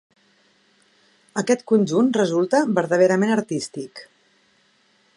[1.41, 4.07] Aquest conjunt resulta vertaderament artístic.